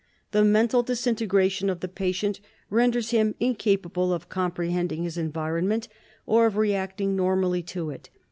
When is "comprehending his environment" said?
4.29-5.87